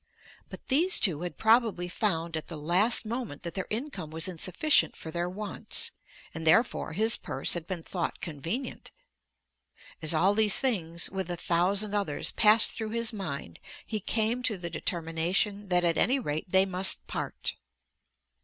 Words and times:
But 0.49 0.69
these 0.69 0.99
two 0.99 1.21
had 1.21 1.37
probably 1.37 1.87
found 1.87 2.35
at 2.35 2.47
the 2.47 2.57
last 2.57 3.05
moment 3.05 3.43
that 3.43 3.53
their 3.53 3.67
income 3.69 4.09
was 4.09 4.27
insufficient 4.27 4.95
for 4.95 5.11
their 5.11 5.29
wants, 5.29 5.91
and 6.33 6.47
therefore 6.47 6.93
his 6.93 7.17
purse 7.17 7.53
had 7.53 7.67
been 7.67 7.83
thought 7.83 8.19
convenient. 8.19 8.89
As 10.01 10.11
all 10.15 10.33
these 10.33 10.57
things, 10.57 11.11
with 11.11 11.29
a 11.29 11.37
thousand 11.37 11.93
others, 11.93 12.31
passed 12.31 12.71
through 12.71 12.89
his 12.89 13.13
mind 13.13 13.59
he 13.85 13.99
came 13.99 14.41
to 14.41 14.57
the 14.57 14.71
determination 14.71 15.67
that 15.67 15.83
at 15.83 15.99
any 15.99 16.17
rate 16.17 16.49
they 16.49 16.65
must 16.65 17.05
part. 17.05 17.53